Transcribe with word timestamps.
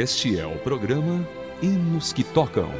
Este 0.00 0.38
é 0.38 0.46
o 0.46 0.56
programa 0.60 1.28
Hinos 1.60 2.12
que 2.12 2.22
Tocam. 2.22 2.70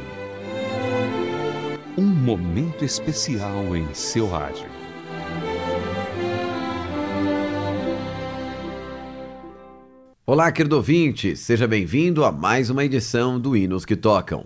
Um 1.97 2.05
momento 2.05 2.85
especial 2.85 3.75
em 3.75 3.93
seu 3.93 4.25
rádio. 4.25 4.65
Olá, 10.25 10.49
querido 10.49 10.77
ouvinte, 10.77 11.35
seja 11.35 11.67
bem-vindo 11.67 12.23
a 12.23 12.31
mais 12.31 12.69
uma 12.69 12.85
edição 12.85 13.37
do 13.37 13.53
Hinos 13.53 13.83
que 13.83 13.97
Tocam. 13.97 14.45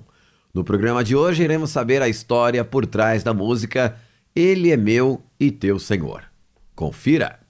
No 0.52 0.64
programa 0.64 1.04
de 1.04 1.16
hoje 1.16 1.44
iremos 1.44 1.70
saber 1.70 2.02
a 2.02 2.10
história 2.10 2.66
por 2.66 2.88
trás 2.88 3.22
da 3.22 3.36
música 3.36 4.00
Ele 4.36 4.72
é 4.72 4.78
Meu 4.78 5.22
e 5.40 5.52
Teu 5.52 5.78
Senhor. 5.78 6.24
Confira! 6.74 7.43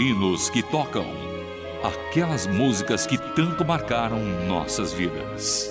Hinos 0.00 0.48
que 0.48 0.62
tocam. 0.62 1.04
Aquelas 1.84 2.46
músicas 2.46 3.06
que 3.06 3.18
tanto 3.18 3.66
marcaram 3.66 4.18
nossas 4.48 4.94
vidas. 4.94 5.70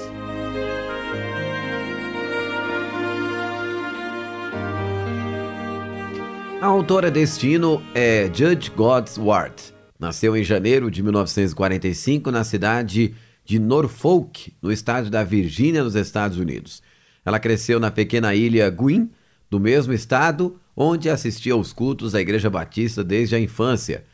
A 6.61 6.67
autora 6.67 7.09
deste 7.09 7.47
hino 7.47 7.81
é 7.95 8.29
Judge 8.31 8.69
Godswart. 8.69 9.71
Nasceu 9.97 10.37
em 10.37 10.43
janeiro 10.43 10.91
de 10.91 11.01
1945 11.01 12.29
na 12.29 12.43
cidade 12.43 13.15
de 13.43 13.57
Norfolk, 13.57 14.53
no 14.61 14.71
estado 14.71 15.09
da 15.09 15.23
Virgínia, 15.23 15.83
nos 15.83 15.95
Estados 15.95 16.37
Unidos. 16.37 16.83
Ela 17.25 17.39
cresceu 17.39 17.79
na 17.79 17.89
pequena 17.89 18.35
ilha 18.35 18.69
Gwyn, 18.69 19.09
do 19.49 19.59
mesmo 19.59 19.91
estado, 19.91 20.59
onde 20.77 21.09
assistia 21.09 21.53
aos 21.53 21.73
cultos 21.73 22.11
da 22.11 22.21
Igreja 22.21 22.47
Batista 22.47 23.03
desde 23.03 23.35
a 23.35 23.39
infância. 23.39 24.05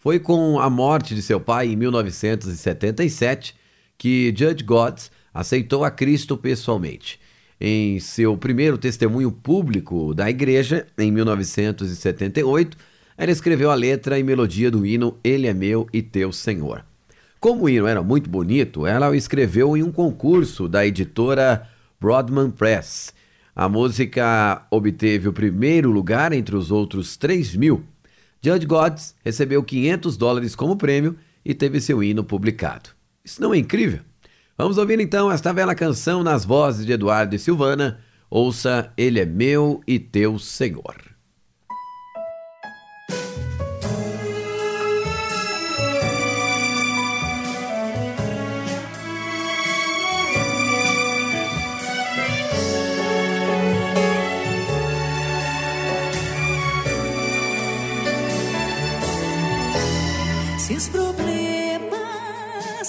Foi 0.00 0.18
com 0.18 0.58
a 0.58 0.70
morte 0.70 1.14
de 1.14 1.20
seu 1.20 1.38
pai 1.38 1.68
em 1.68 1.76
1977 1.76 3.54
que 3.98 4.34
Judge 4.34 4.64
Gods 4.64 5.10
aceitou 5.32 5.84
a 5.84 5.90
Cristo 5.90 6.38
pessoalmente. 6.38 7.20
Em 7.60 8.00
seu 8.00 8.34
primeiro 8.34 8.78
testemunho 8.78 9.30
público 9.30 10.14
da 10.14 10.30
igreja, 10.30 10.86
em 10.96 11.12
1978, 11.12 12.78
ela 13.14 13.30
escreveu 13.30 13.70
a 13.70 13.74
letra 13.74 14.18
e 14.18 14.22
melodia 14.22 14.70
do 14.70 14.86
hino 14.86 15.18
Ele 15.22 15.46
é 15.46 15.52
Meu 15.52 15.86
e 15.92 16.00
Teu 16.00 16.32
Senhor. 16.32 16.82
Como 17.38 17.64
o 17.64 17.68
hino 17.68 17.86
era 17.86 18.02
muito 18.02 18.30
bonito, 18.30 18.86
ela 18.86 19.10
o 19.10 19.14
escreveu 19.14 19.76
em 19.76 19.82
um 19.82 19.92
concurso 19.92 20.66
da 20.66 20.86
editora 20.86 21.68
Broadman 22.00 22.50
Press. 22.50 23.12
A 23.54 23.68
música 23.68 24.66
obteve 24.70 25.28
o 25.28 25.32
primeiro 25.34 25.90
lugar 25.90 26.32
entre 26.32 26.56
os 26.56 26.70
outros 26.70 27.18
3 27.18 27.54
mil 27.54 27.84
Judge 28.42 28.66
Gods 28.66 29.14
recebeu 29.22 29.62
500 29.62 30.16
dólares 30.16 30.54
como 30.54 30.76
prêmio 30.76 31.16
e 31.44 31.54
teve 31.54 31.80
seu 31.80 32.02
hino 32.02 32.24
publicado. 32.24 32.90
Isso 33.22 33.40
não 33.40 33.52
é 33.52 33.58
incrível? 33.58 34.00
Vamos 34.56 34.78
ouvir 34.78 34.98
então 34.98 35.30
esta 35.30 35.52
bela 35.52 35.74
canção 35.74 36.22
nas 36.22 36.44
vozes 36.44 36.86
de 36.86 36.92
Eduardo 36.92 37.34
e 37.34 37.38
Silvana. 37.38 38.00
Ouça 38.30 38.92
Ele 38.96 39.20
é 39.20 39.26
Meu 39.26 39.82
e 39.86 39.98
Teu 39.98 40.38
Senhor. 40.38 41.09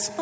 That's 0.01 0.17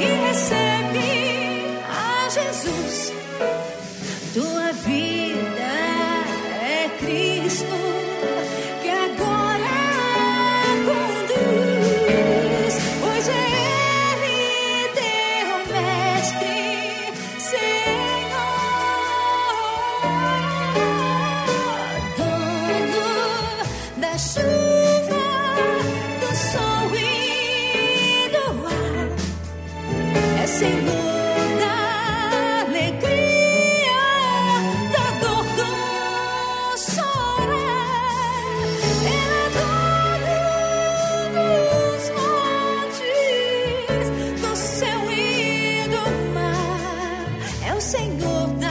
e 0.00 0.04
recebe 0.04 1.78
a 1.86 2.28
Jesus. 2.30 3.12
Tua 4.32 4.69
Senhor 47.80 48.48
da 48.60 48.69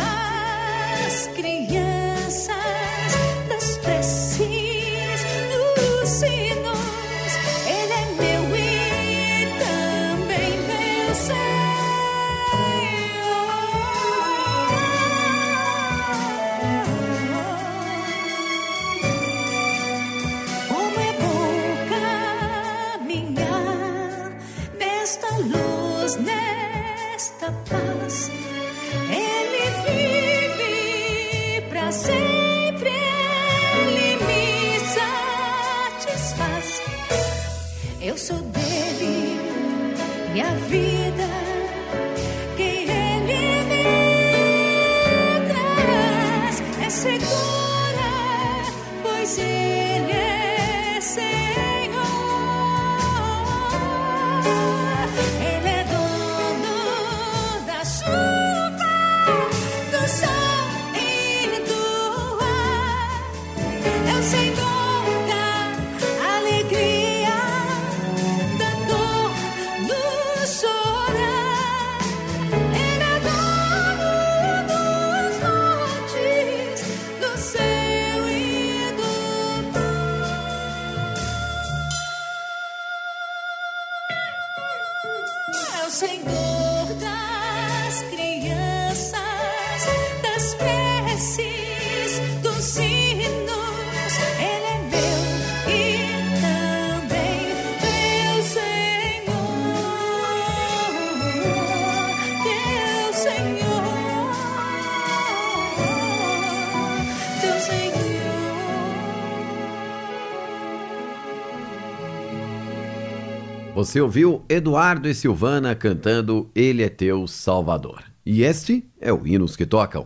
Você 113.90 114.02
ouviu 114.02 114.46
Eduardo 114.48 115.10
e 115.10 115.16
Silvana 115.16 115.74
cantando 115.74 116.52
Ele 116.54 116.84
é 116.84 116.90
Teu 116.90 117.26
Salvador. 117.26 118.04
E 118.24 118.44
este 118.44 118.88
é 119.02 119.12
o 119.12 119.26
Hinos 119.26 119.56
que 119.56 119.66
Tocam. 119.66 120.06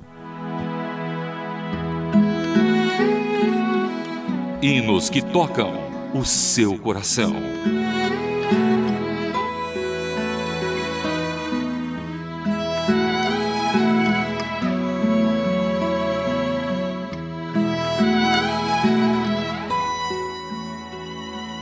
Hinos 4.61 5.09
que 5.09 5.21
tocam 5.21 5.73
o 6.15 6.23
seu 6.23 6.79
coração. 6.79 7.33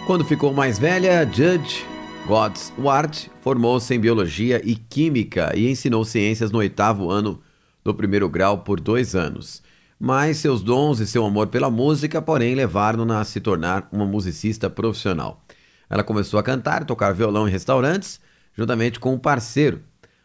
Quando 0.06 0.23
ficou 0.23 0.53
mais 0.53 0.77
velha, 0.77 1.25
Judge 1.25 1.89
God's 2.27 2.71
Ward 2.77 3.31
formou-se 3.41 3.94
em 3.94 4.00
biologia 4.00 4.62
e 4.63 4.75
química 4.75 5.51
e 5.56 5.69
ensinou 5.69 6.06
ciências 6.06 6.51
no 6.51 6.59
oitavo 6.59 7.09
ano 7.09 7.41
do 7.83 7.94
primeiro 7.94 8.29
grau 8.29 8.59
por 8.59 8.79
dois 8.79 9.15
anos. 9.15 9.62
Mas 10.00 10.38
seus 10.38 10.62
dons 10.62 11.00
e 11.00 11.07
seu 11.07 11.25
amor 11.25 11.47
pela 11.47 11.69
música, 11.69 12.21
porém, 12.21 12.56
levaram-na 12.56 13.19
a 13.19 13.25
se 13.25 13.39
tornar 13.39 13.88
uma 13.91 14.06
musicista 14.06 14.69
profissional. 14.69 15.44
Ela 15.89 16.03
começou 16.03 16.39
a 16.39 16.44
cantar 16.44 16.83
e 16.83 16.85
tocar 16.85 17.13
violão 17.13 17.47
em 17.47 17.51
restaurantes, 17.51 18.19
juntamente 18.56 19.00
com 19.00 19.13
um 19.13 19.19
parceiro. 19.19 19.81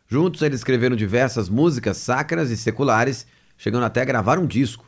Juntos, 0.07 0.43
eles 0.43 0.61
escreveram 0.61 0.95
diversas 0.95 1.49
músicas 1.49 1.97
sacras 1.97 2.51
e 2.51 2.57
seculares, 2.57 3.27
chegando 3.57 3.85
até 3.85 4.03
a 4.03 4.05
gravar 4.05 4.39
um 4.39 4.47
disco. 4.47 4.85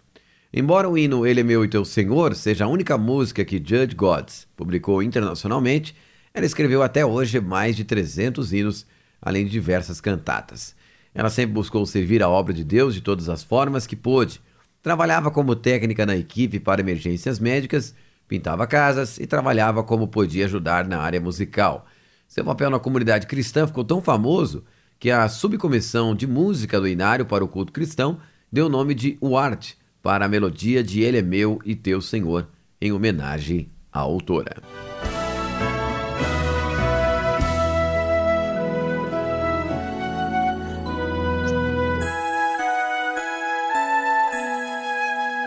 Embora 0.52 0.88
o 0.88 0.96
hino 0.96 1.26
Ele 1.26 1.40
é 1.40 1.42
Meu 1.42 1.64
e 1.64 1.68
Teu 1.68 1.84
Senhor 1.84 2.34
seja 2.34 2.64
a 2.64 2.68
única 2.68 2.96
música 2.96 3.44
que 3.44 3.56
Judge 3.56 3.94
Gods 3.94 4.46
publicou 4.56 5.02
internacionalmente, 5.02 5.94
ela 6.32 6.46
escreveu 6.46 6.82
até 6.82 7.04
hoje 7.04 7.40
mais 7.40 7.76
de 7.76 7.84
300 7.84 8.52
hinos, 8.52 8.86
além 9.20 9.44
de 9.44 9.50
diversas 9.50 10.00
cantatas. 10.00 10.74
Ela 11.14 11.30
sempre 11.30 11.54
buscou 11.54 11.84
servir 11.84 12.22
a 12.22 12.28
obra 12.28 12.52
de 12.52 12.62
Deus 12.62 12.94
de 12.94 13.00
todas 13.00 13.28
as 13.28 13.42
formas 13.42 13.86
que 13.86 13.96
pôde. 13.96 14.40
Trabalhava 14.82 15.30
como 15.30 15.56
técnica 15.56 16.06
na 16.06 16.16
equipe 16.16 16.60
para 16.60 16.80
emergências 16.80 17.38
médicas, 17.38 17.94
pintava 18.28 18.66
casas 18.66 19.18
e 19.18 19.26
trabalhava 19.26 19.82
como 19.82 20.06
podia 20.06 20.44
ajudar 20.44 20.86
na 20.86 20.98
área 20.98 21.20
musical. 21.20 21.86
Seu 22.28 22.44
papel 22.44 22.70
na 22.70 22.78
comunidade 22.78 23.26
cristã 23.26 23.66
ficou 23.66 23.84
tão 23.84 24.02
famoso 24.02 24.64
que 24.98 25.10
a 25.10 25.28
subcomissão 25.28 26.14
de 26.14 26.26
música 26.26 26.78
do 26.78 26.86
Inário 26.86 27.24
para 27.24 27.44
o 27.44 27.48
culto 27.48 27.72
cristão 27.72 28.18
deu 28.52 28.66
o 28.66 28.70
nome 28.70 28.94
de 28.94 29.16
UART 29.22 29.74
para 30.02 30.24
a 30.24 30.28
melodia 30.28 30.82
de 30.82 31.00
Ele 31.00 31.18
é 31.18 31.22
Meu 31.22 31.58
e 31.64 31.74
Teu 31.74 32.00
Senhor, 32.00 32.48
em 32.80 32.92
homenagem 32.92 33.70
à 33.92 34.00
autora. 34.00 34.62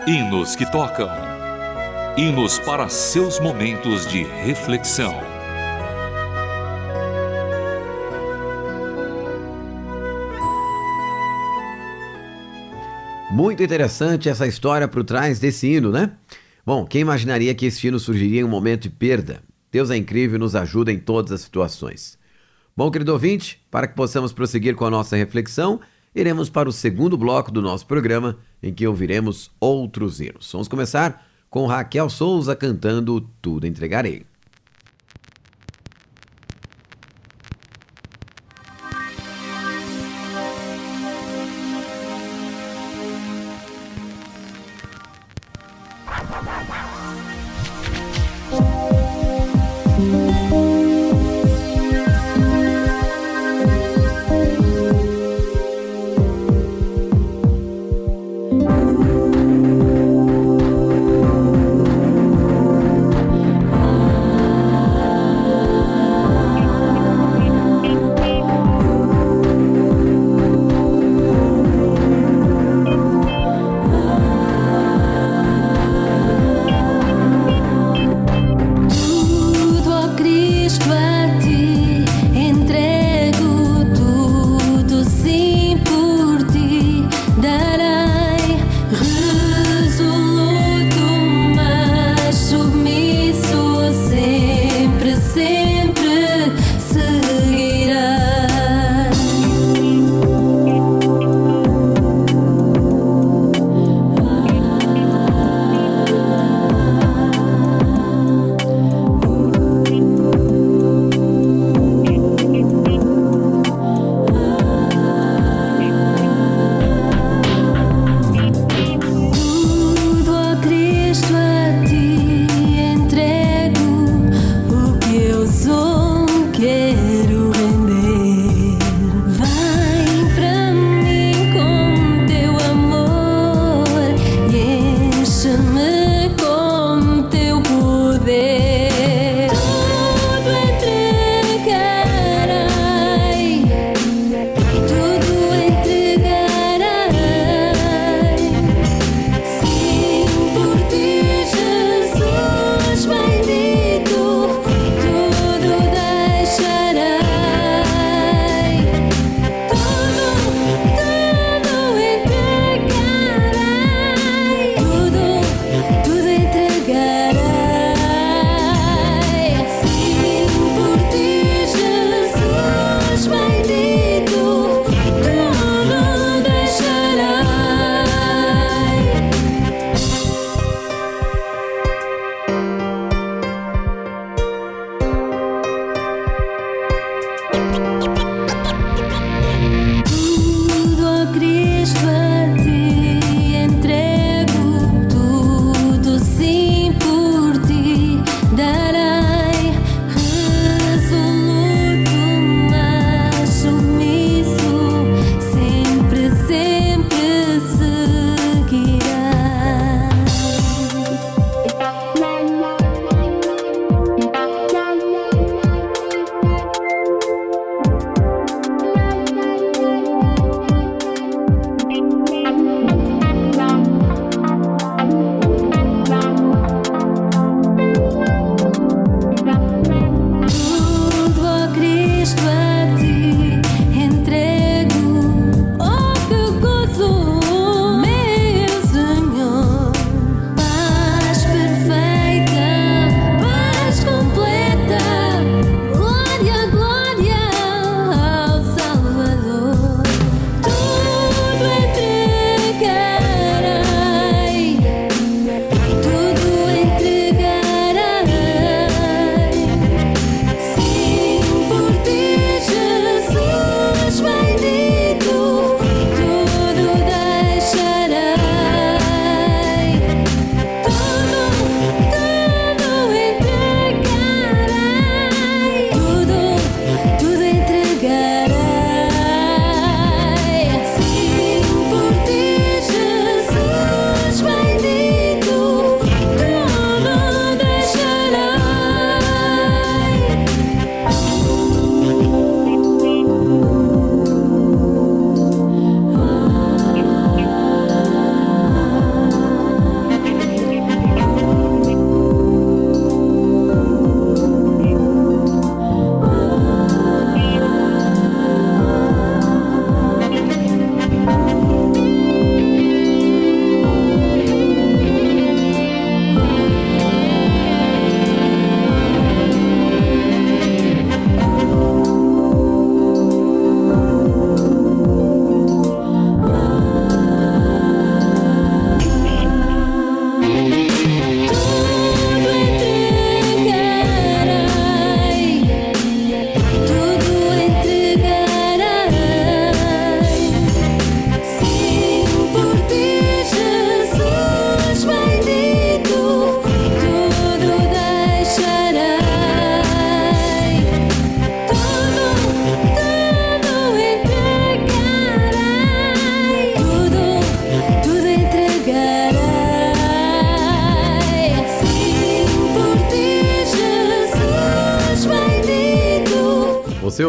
Hinos 0.04 0.56
que 0.56 0.68
tocam. 0.68 1.08
Hinos 2.18 2.58
para 2.58 2.88
seus 2.88 3.38
momentos 3.38 4.04
de 4.04 4.24
reflexão. 4.24 5.14
Muito 13.30 13.62
interessante 13.62 14.28
essa 14.28 14.44
história 14.44 14.88
por 14.88 15.04
trás 15.04 15.38
desse 15.38 15.68
hino, 15.68 15.92
né? 15.92 16.10
Bom, 16.66 16.84
quem 16.84 17.02
imaginaria 17.02 17.54
que 17.54 17.66
esse 17.66 17.86
hino 17.86 18.00
surgiria 18.00 18.40
em 18.40 18.44
um 18.44 18.48
momento 18.48 18.82
de 18.82 18.90
perda? 18.90 19.40
Deus 19.70 19.88
é 19.88 19.96
incrível 19.96 20.34
e 20.34 20.40
nos 20.40 20.56
ajuda 20.56 20.90
em 20.90 20.98
todas 20.98 21.30
as 21.30 21.42
situações. 21.42 22.18
Bom, 22.76 22.90
querido 22.90 23.12
ouvinte, 23.12 23.64
para 23.70 23.86
que 23.86 23.94
possamos 23.94 24.32
prosseguir 24.32 24.74
com 24.74 24.84
a 24.84 24.90
nossa 24.90 25.14
reflexão, 25.14 25.80
iremos 26.12 26.50
para 26.50 26.68
o 26.68 26.72
segundo 26.72 27.16
bloco 27.16 27.52
do 27.52 27.62
nosso 27.62 27.86
programa, 27.86 28.36
em 28.62 28.72
que 28.72 28.86
ouviremos 28.86 29.50
outros 29.60 30.20
hinos. 30.20 30.50
Vamos 30.52 30.68
começar 30.68 31.26
com 31.50 31.66
Raquel 31.66 32.08
Souza 32.08 32.54
cantando 32.56 33.20
Tudo 33.40 33.66
Entregarei. 33.66 34.24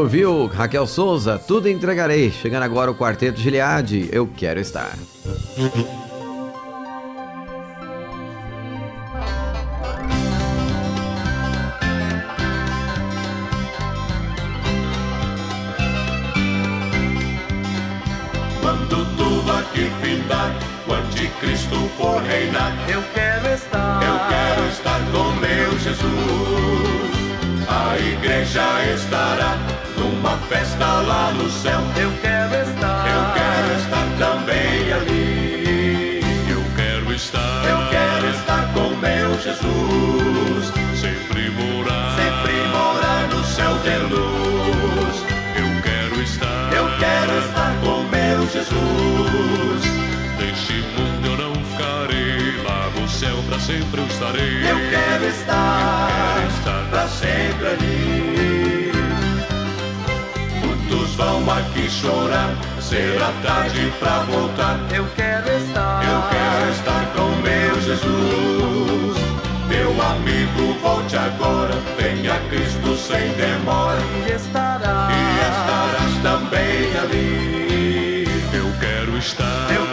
Ouviu 0.03 0.47
Raquel 0.47 0.85
Souza, 0.85 1.39
Tudo 1.39 1.69
Entregarei. 1.69 2.29
Chegando 2.29 2.63
agora 2.63 2.91
o 2.91 2.95
Quarteto 2.95 3.39
Gileade, 3.39 4.09
Eu 4.11 4.27
Quero 4.27 4.59
Estar. 4.59 4.97
Quando 18.61 19.05
tudo 19.15 19.51
aqui 19.53 19.89
findar, 20.01 20.53
o 20.85 20.93
anticristo 20.93 21.75
for 21.97 22.21
reinar, 22.23 22.73
eu 22.89 23.01
quero 23.13 23.53
estar, 23.53 24.03
eu 24.03 24.19
quero 24.27 24.67
estar 24.69 24.99
com 25.11 25.31
meu 25.39 25.79
Jesus. 25.79 27.13
A 27.69 27.97
igreja 27.97 28.93
estará 28.93 29.57
uma 30.23 30.37
festa 30.47 30.85
lá 31.01 31.31
no 31.33 31.49
céu. 31.49 31.81
Eu 31.97 32.11
quero 32.21 32.55
estar, 32.69 33.05
eu 33.09 33.23
quero 33.33 33.79
estar 33.81 34.07
também 34.17 34.93
ali. 34.93 36.21
Eu 36.49 36.63
quero 36.77 37.13
estar, 37.13 37.65
eu 37.67 37.89
quero 37.89 38.29
estar 38.29 38.73
com 38.73 38.89
meu 38.95 39.37
Jesus. 39.37 40.71
Sempre 40.95 41.49
morar, 41.49 42.15
sempre 42.15 42.53
morar 42.71 43.27
no 43.33 43.43
céu 43.43 43.73
de 43.79 43.97
luz. 44.13 45.15
Eu 45.57 45.81
quero 45.81 46.21
estar, 46.21 46.73
eu 46.73 46.87
quero 46.97 47.39
estar 47.39 47.75
com 47.83 48.03
meu 48.03 48.47
Jesus. 48.47 49.83
Neste 50.39 50.73
mundo 50.95 51.27
eu 51.27 51.37
não 51.37 51.53
ficarei, 51.65 52.63
lá 52.63 52.89
no 52.97 53.09
céu 53.09 53.35
para 53.49 53.59
sempre 53.59 53.99
eu 53.99 54.07
estarei. 54.07 54.71
Eu 54.71 54.77
quero 54.89 55.25
estar, 55.25 56.09
eu 56.09 56.35
quero 56.35 56.57
estar 56.57 56.82
chorar. 62.03 62.53
Será 62.81 63.31
tarde 63.41 63.91
pra 63.97 64.19
voltar. 64.19 64.77
Eu 64.93 65.07
quero 65.15 65.49
estar, 65.57 66.03
eu 66.03 66.21
quero 66.29 66.71
estar 66.71 67.05
com 67.15 67.29
meu 67.41 67.81
Jesus. 67.81 69.17
Meu 69.69 69.89
amigo, 70.01 70.79
volte 70.81 71.15
agora. 71.15 71.73
Venha 71.97 72.37
Cristo 72.49 72.95
sem 72.97 73.31
demora. 73.33 73.99
E 74.27 74.31
estará, 74.33 75.09
e 75.11 75.21
estarás 75.49 76.13
também 76.21 76.97
ali. 76.99 78.27
Eu 78.53 78.67
quero 78.79 79.17
estar, 79.17 79.71
eu 79.73 79.92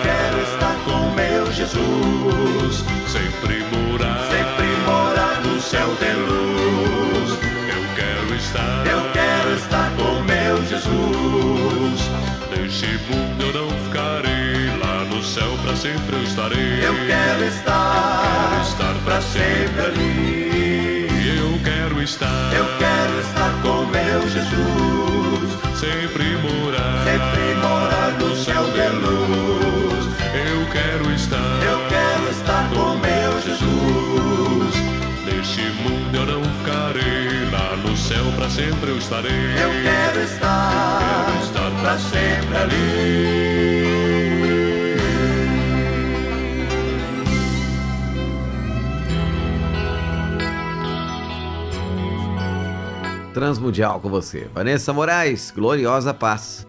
sempre 15.80 16.16
eu 16.16 16.22
estarei. 16.22 16.84
Eu 16.84 16.94
quero 17.06 17.44
estar, 17.44 18.52
eu 18.52 18.60
quero 18.60 18.62
estar 18.68 18.94
para 19.02 19.20
sempre 19.22 19.80
ali. 19.80 21.08
Eu 21.38 21.58
quero 21.64 22.02
estar, 22.02 22.52
eu 22.52 22.66
quero 22.78 23.20
estar 23.20 23.50
com 23.62 23.86
meu 23.86 24.20
Jesus. 24.28 25.50
Sempre 25.74 26.36
morar, 26.36 27.04
sempre 27.04 27.54
morar 27.62 28.14
no 28.20 28.36
céu 28.36 28.64
de 28.64 28.88
luz. 29.00 30.04
Eu 30.34 30.66
quero 30.70 31.14
estar, 31.14 31.62
eu 31.64 31.78
quero 31.88 32.30
estar 32.30 32.68
com 32.68 32.98
meu 32.98 33.40
Jesus. 33.40 34.74
Neste 35.24 35.62
mundo 35.82 36.14
eu 36.14 36.26
não 36.26 36.44
ficarei, 36.58 37.50
lá 37.50 37.76
no 37.76 37.96
céu 37.96 38.24
para 38.36 38.50
sempre 38.50 38.90
eu 38.90 38.98
estarei. 38.98 39.54
Eu 39.56 39.70
quero 39.82 40.24
estar, 40.24 41.00
eu 41.00 41.28
quero 41.28 41.44
estar 41.46 41.70
para 41.80 41.98
sempre 41.98 42.56
ali. 42.58 43.59
Transmundial 53.40 53.98
com 54.00 54.10
você. 54.10 54.50
Vanessa 54.52 54.92
Moraes, 54.92 55.50
gloriosa 55.50 56.12
paz. 56.12 56.66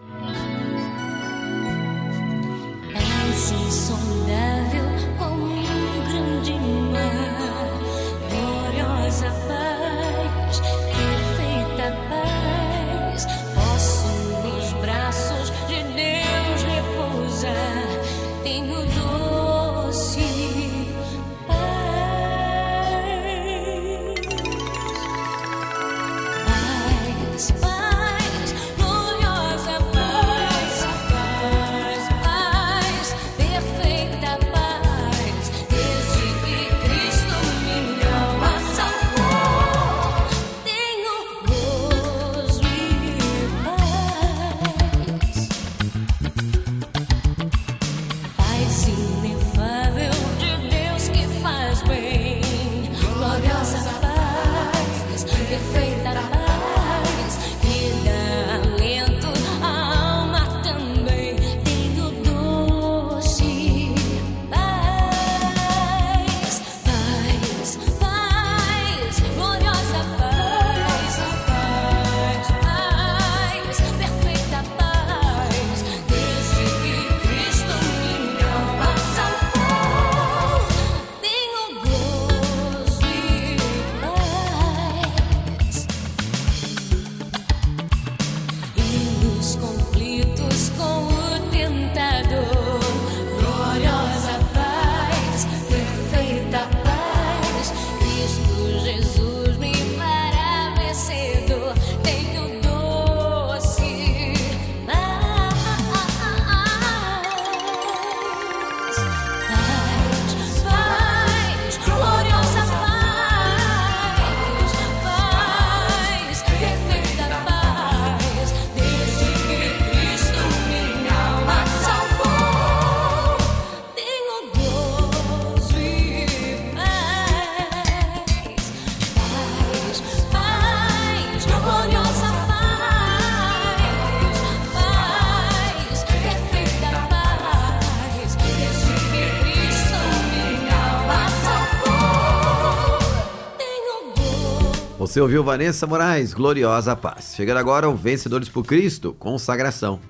Você 145.12 145.20
ouviu 145.20 145.44
Vanessa 145.44 145.86
Moraes, 145.86 146.32
Gloriosa 146.32 146.96
Paz. 146.96 147.34
Chegando 147.36 147.58
agora 147.58 147.86
ao 147.86 147.94
Vencedores 147.94 148.48
por 148.48 148.64
Cristo, 148.64 149.14
consagração. 149.18 150.00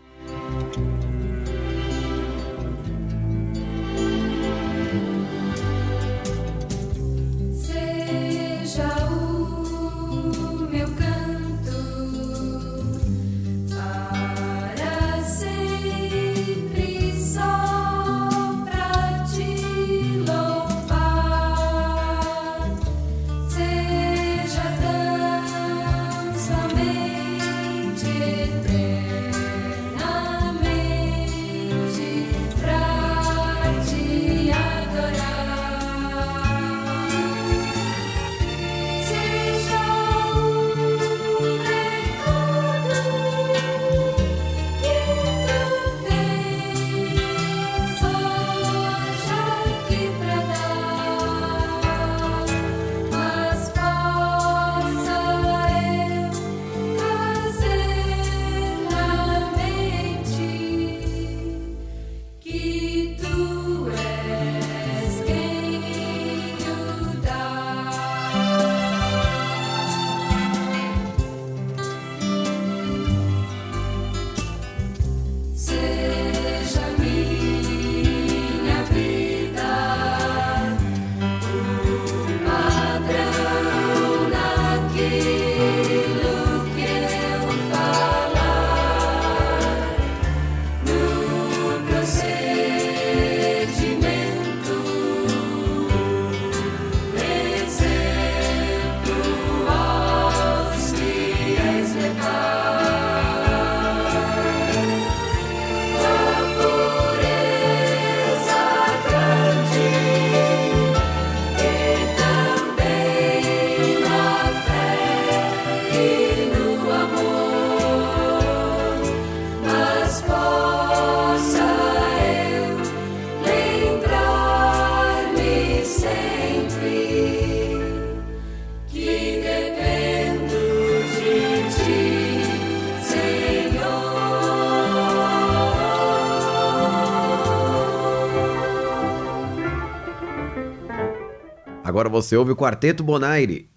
Agora 142.03 142.21
você 142.21 142.37
ouve 142.37 142.51
o 142.51 142.57
Quarteto 142.57 143.05
Bonaire, 143.05 143.71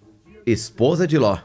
Esposa 0.47 1.05
de 1.05 1.15
Ló. 1.15 1.38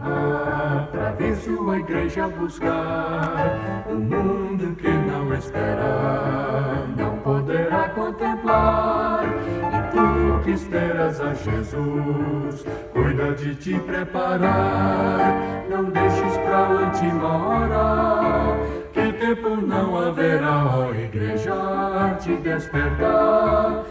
Atravesso 0.00 1.70
a 1.70 1.78
igreja 1.78 2.26
buscar 2.26 3.86
o 3.88 3.94
mundo 3.94 4.74
que 4.74 4.88
não 4.88 5.32
espera, 5.32 6.88
não 6.96 7.18
poderá 7.18 7.88
contemplar. 7.90 9.22
E 9.62 9.92
tu 9.92 10.42
que 10.42 10.50
esperas 10.50 11.20
a 11.20 11.34
Jesus, 11.34 12.64
cuida 12.92 13.32
de 13.34 13.54
te 13.54 13.78
preparar. 13.78 15.40
Não 15.70 15.84
deixes 15.84 16.36
pra 16.38 16.68
última 16.68 17.46
hora, 17.46 18.56
que 18.92 19.12
tempo 19.12 19.50
não 19.50 19.96
haverá, 19.96 20.66
ó 20.66 20.92
igreja, 20.92 22.18
te 22.20 22.34
despertar 22.38 23.84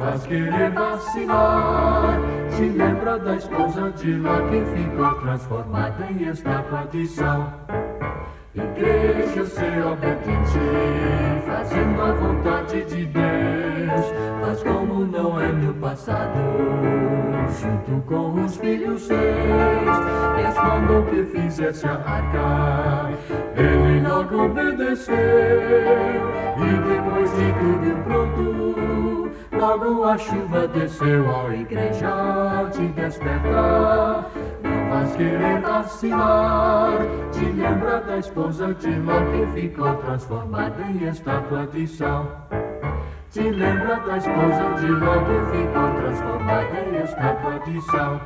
vais 0.00 0.22
querer 0.26 0.70
vacilar. 0.70 2.18
Te 2.56 2.68
lembra 2.70 3.18
da 3.18 3.36
esposa 3.36 3.92
de 3.92 4.18
lá 4.18 4.40
que 4.48 4.64
ficou 4.74 5.14
transformada 5.20 6.06
em 6.10 6.28
estátua 6.28 6.86
de 6.90 7.06
sal. 7.06 7.52
Igreja, 8.52 9.44
ser 9.46 9.86
obediente, 9.86 10.58
fazendo 11.46 12.02
a 12.02 12.12
vontade 12.12 12.82
de 12.84 13.06
Deus, 13.06 14.06
mas 14.40 14.62
como 14.64 15.04
não 15.04 15.40
é 15.40 15.52
no 15.52 15.72
passado, 15.74 16.36
junto 17.60 18.02
com 18.06 18.44
os 18.44 18.56
filhos 18.56 19.02
seus, 19.02 19.20
Deus 20.36 21.04
que 21.04 21.24
fizesse 21.26 21.86
a 21.86 21.92
arca, 21.92 23.10
ele 23.56 24.08
logo 24.08 24.46
obedeceu, 24.46 25.14
e 26.56 26.70
depois 26.88 27.30
de 27.30 27.52
tudo 27.52 28.04
pronto, 28.04 29.19
logo 29.60 30.04
a 30.04 30.16
chuva 30.16 30.66
desceu, 30.68 31.26
ó 31.28 31.52
igreja, 31.52 32.70
te 32.72 32.88
despertar 32.88 34.30
mas 34.90 35.16
querer 35.16 35.60
vacilar. 35.60 36.98
Te 37.32 37.44
lembra 37.52 38.00
da 38.00 38.18
esposa 38.18 38.74
de 38.74 38.90
Ló 38.96 39.20
que 39.30 39.60
ficou 39.60 39.94
transformada 39.96 40.82
em 40.82 41.08
estátua 41.08 41.66
de 41.68 41.86
sal. 41.86 42.48
Te 43.30 43.50
lembra 43.50 44.00
da 44.00 44.16
esposa 44.16 44.74
de 44.80 44.88
Ló 44.88 45.14
que 45.24 45.56
ficou 45.56 45.88
transformada 46.00 46.80
em 46.80 47.04
estátua 47.04 47.60
de 47.60 47.80
sal. 47.82 48.20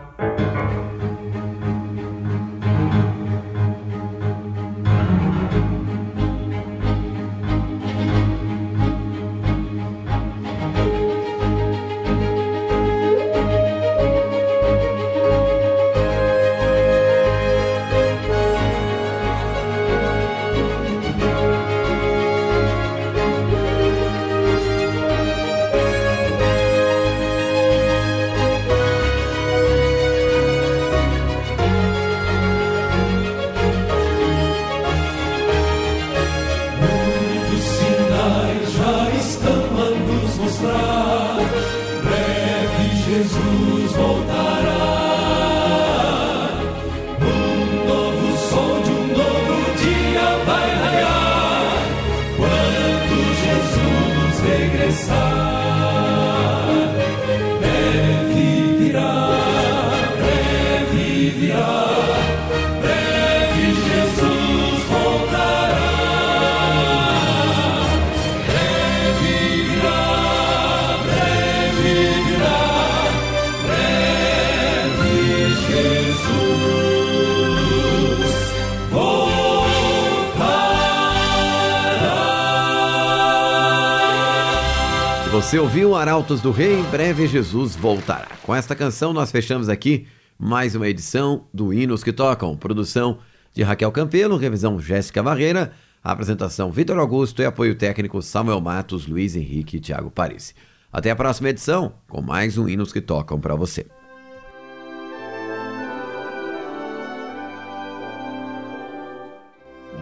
Você 85.45 85.59
ouviu 85.59 85.95
Arautos 85.95 86.41
do 86.41 86.51
Rei, 86.51 86.81
em 86.81 86.83
breve 86.85 87.27
Jesus 87.27 87.77
voltará. 87.77 88.29
Com 88.43 88.55
esta 88.55 88.75
canção 88.75 89.13
nós 89.13 89.31
fechamos 89.31 89.69
aqui 89.69 90.07
mais 90.39 90.75
uma 90.75 90.89
edição 90.89 91.45
do 91.53 91.71
Hinos 91.71 92.03
que 92.03 92.15
Tocam, 92.15 92.57
produção 92.57 93.19
de 93.53 93.63
Raquel 93.63 93.93
Campelo, 93.93 94.39
revisão 94.39 94.81
Jéssica 94.81 95.23
Barreira, 95.23 95.73
apresentação 96.03 96.73
Vitor 96.73 96.99
Augusto 96.99 97.43
e 97.43 97.45
apoio 97.45 97.75
técnico 97.75 98.23
Samuel 98.23 98.59
Matos, 98.59 99.07
Luiz 99.07 99.37
Henrique 99.37 99.77
e 99.77 99.81
Thiago 99.81 100.11
Paris. 100.11 100.55
Até 100.91 101.11
a 101.11 101.17
próxima 101.17 101.51
edição 101.51 101.93
com 102.09 102.23
mais 102.23 102.57
um 102.57 102.67
Hinos 102.67 102.91
que 102.91 103.03
Tocam 103.03 103.39
para 103.39 103.55
você. 103.55 103.87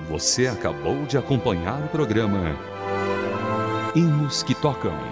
Você 0.08 0.46
acabou 0.46 1.04
de 1.04 1.18
acompanhar 1.18 1.84
o 1.84 1.88
programa 1.88 2.56
Hinos 3.96 4.44
que 4.44 4.54
Tocam. 4.54 5.11